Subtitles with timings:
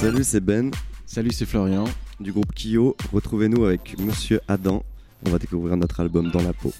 [0.00, 0.70] Salut, c'est Ben
[1.04, 1.84] Salut, c'est Florian.
[2.20, 2.96] du groupe Kyo.
[3.12, 4.82] Retrouvez-nous avec Monsieur Adam.
[5.26, 6.72] On va découvrir notre album Dans la peau.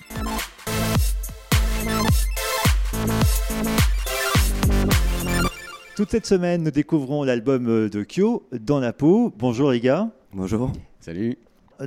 [5.97, 9.31] Toute cette semaine, nous découvrons l'album euh, de Kyo, Dans la peau.
[9.37, 10.09] Bonjour les gars.
[10.33, 10.73] Bonjour.
[11.01, 11.37] Salut.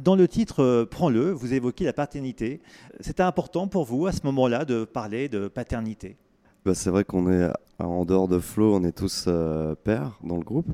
[0.03, 2.61] Dans le titre euh, Prends-le, vous évoquez la paternité.
[2.99, 6.15] C'était important pour vous à ce moment-là de parler de paternité?
[6.65, 7.49] Bah, c'est vrai qu'on est
[7.79, 10.67] en dehors de Flo, on est tous euh, pères dans le groupe.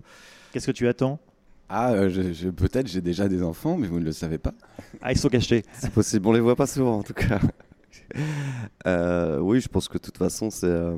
[0.51, 1.19] Qu'est-ce que tu attends?
[1.67, 4.53] Ah, euh, je- je- peut-être j'ai déjà des enfants, mais vous ne le savez pas.
[5.01, 5.63] Ah, ils sont cachés.
[5.73, 7.39] C'est possible, on les voit pas souvent en tout cas.
[8.87, 10.95] Euh, oui, je pense que de toute façon, c'est euh,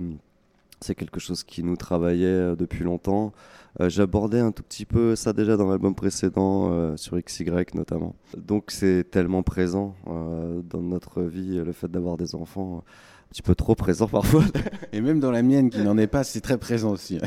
[0.81, 3.33] c'est quelque chose qui nous travaillait euh, depuis longtemps.
[3.79, 8.15] Euh, J'abordais un tout petit peu ça déjà dans l'album précédent, euh, sur XY notamment.
[8.37, 13.41] Donc c'est tellement présent euh, dans notre vie, le fait d'avoir des enfants, un petit
[13.43, 14.43] peu trop présent parfois.
[14.91, 17.19] Et même dans la mienne qui n'en est pas, c'est très présent aussi.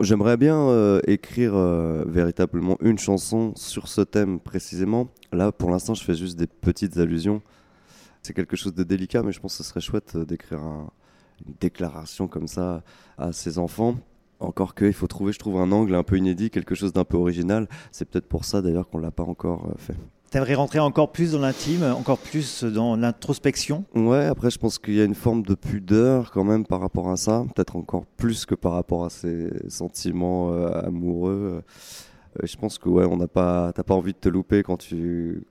[0.00, 1.54] J'aimerais bien écrire
[2.06, 5.08] véritablement une chanson sur ce thème précisément.
[5.32, 7.42] Là, pour l'instant, je fais juste des petites allusions.
[8.22, 10.88] C'est quelque chose de délicat, mais je pense que ce serait chouette d'écrire un-
[11.46, 12.82] une déclaration comme ça
[13.18, 13.96] à ses enfants.
[14.40, 17.16] Encore qu'il faut trouver, je trouve, un angle un peu inédit, quelque chose d'un peu
[17.16, 17.68] original.
[17.92, 19.94] C'est peut-être pour ça d'ailleurs qu'on l'a pas encore euh, fait.
[20.30, 23.84] T'aimerais rentrer encore plus dans l'intime, encore plus dans l'introspection?
[23.94, 27.10] Ouais, après, je pense qu'il y a une forme de pudeur quand même par rapport
[27.10, 31.62] à ça, peut-être encore plus que par rapport à ses sentiments euh, amoureux.
[32.40, 34.78] Euh, je pense que ouais, on n'a pas, t'as pas envie de te louper quand
[34.78, 35.44] tu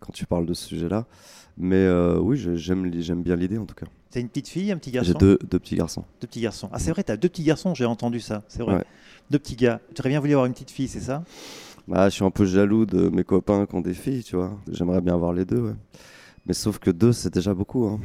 [0.00, 1.06] quand tu parles de ce sujet-là.
[1.58, 3.86] Mais euh, oui, j'aime bien l'idée en tout cas.
[4.10, 6.04] T'as une petite fille, un petit J'ai garçon deux, deux petits garçons.
[6.20, 6.68] Deux petits garçons.
[6.72, 8.76] Ah, c'est vrai, t'as deux petits garçons, j'ai entendu ça, c'est vrai.
[8.76, 8.84] Ouais.
[9.30, 9.80] Deux petits gars.
[9.94, 11.24] Tu aurais bien voulu avoir une petite fille, c'est ça?
[11.88, 14.58] Bah, je suis un peu jaloux de mes copains qui ont des filles, tu vois.
[14.70, 15.74] J'aimerais bien avoir les deux, ouais.
[16.46, 17.86] Mais sauf que deux, c'est déjà beaucoup.
[17.86, 18.00] hein.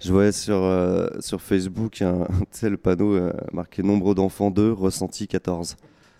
[0.00, 2.26] Je voyais sur, euh, sur Facebook, un-
[2.62, 5.76] le panneau euh, marqué nombre d'enfants 2, ressenti 14.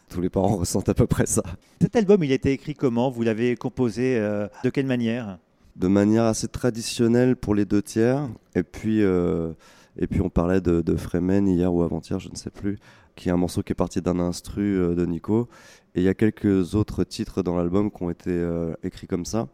[0.09, 1.43] Tous les parents ressentent à peu près ça.
[1.81, 3.11] Cet album, il a été écrit comment?
[3.11, 5.39] Vous l'avez composé euh, de quelle manière?
[5.77, 8.29] De manière assez traditionnelle pour les deux tiers.
[8.55, 9.53] Et puis, euh,
[9.97, 12.79] et puis on parlait de, de Fremen hier ou avant-hier, je ne sais plus,
[13.17, 15.49] qui est un morceau qui est parti d'un instru euh, de Nico.
[15.95, 19.25] Et il y a quelques autres titres dans l'album qui ont été euh, écrits comme
[19.25, 19.49] ça,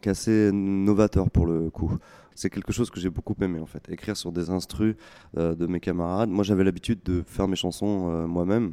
[0.00, 1.96] qui est assez novateur pour le coup.
[2.34, 4.96] C'est quelque chose que j'ai beaucoup aimé en fait, écrire sur des instrus
[5.36, 6.30] euh, de mes camarades.
[6.30, 8.72] Moi j'avais l'habitude de faire mes chansons euh, moi-même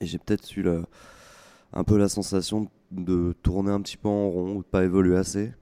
[0.00, 0.82] et j'ai peut-être eu la-
[1.72, 5.16] un peu la sensation de tourner un petit peu en rond ou de pas évoluer
[5.16, 5.52] assez.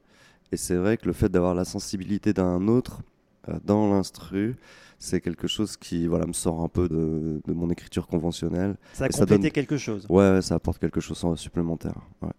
[0.53, 3.03] Et c'est vrai que le fait d'avoir la sensibilité d'un autre
[3.49, 4.57] euh, dans l'instru,
[4.99, 8.77] c'est quelque chose qui voilà, me sort un peu de, de mon écriture conventionnelle.
[8.93, 10.07] Ça a ça complété donne- quelque chose.
[10.09, 11.95] Ouais, ouais, ça apporte quelque chose en supplémentaire.
[12.23, 12.31] ouais.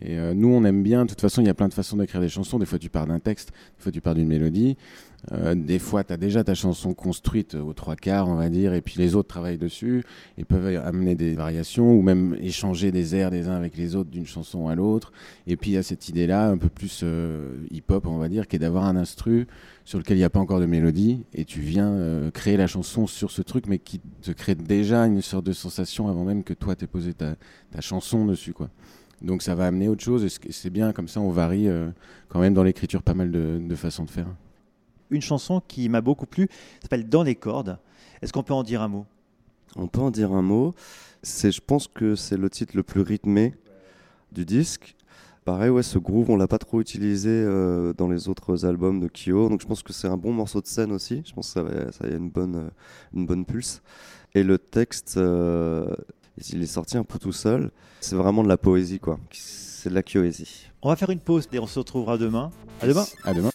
[0.00, 1.04] Et euh, nous, on aime bien.
[1.04, 2.58] De toute façon, il y a plein de façons d'écrire des chansons.
[2.58, 4.76] Des fois, tu pars d'un texte, des fois, tu pars d'une mélodie.
[5.32, 8.74] Euh, des fois, tu as déjà ta chanson construite aux trois quarts, on va dire,
[8.74, 10.04] et puis les autres travaillent dessus
[10.38, 14.10] et peuvent amener des variations ou même échanger des airs des uns avec les autres
[14.10, 15.12] d'une chanson à l'autre.
[15.46, 18.46] Et puis, il y a cette idée-là, un peu plus euh, hip-hop, on va dire,
[18.46, 19.46] qui est d'avoir un instru
[19.84, 22.66] sur lequel il n'y a pas encore de mélodie et tu viens euh, créer la
[22.66, 26.44] chanson sur ce truc, mais qui te crée déjà une sorte de sensation avant même
[26.44, 27.36] que toi, t'aies posé ta,
[27.70, 28.68] ta chanson dessus, quoi.
[29.22, 31.88] Donc ça va amener autre chose et c'est bien, comme ça on varie euh,
[32.28, 34.26] quand même dans l'écriture pas mal de, de façons de faire.
[35.10, 36.48] Une chanson qui m'a beaucoup plu
[36.82, 37.78] s'appelle Dans les cordes.
[38.22, 39.06] Est-ce qu'on peut en dire un mot?
[39.76, 40.74] On peut en dire un mot.
[41.22, 43.54] C'est, je pense que c'est le titre le plus rythmé
[44.32, 44.96] du disque.
[45.44, 49.06] Pareil, ouais, ce groove, on l'a pas trop utilisé euh, dans les autres albums de
[49.08, 51.22] Kyo, donc je pense que c'est un bon morceau de scène aussi.
[51.24, 52.68] Je pense que ça, va- ça y a une bonne, euh,
[53.14, 53.80] une bonne pulse.
[54.34, 55.86] Et le texte, euh,
[56.38, 57.70] il est sorti un peu tout seul.
[58.00, 59.18] C'est vraiment de la poésie, quoi.
[59.32, 60.66] C'est de la kyoésie.
[60.82, 62.50] On va faire une pause et on se retrouvera demain.
[62.80, 63.50] À demain À demain.